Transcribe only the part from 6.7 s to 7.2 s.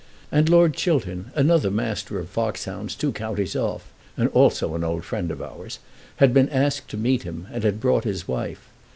to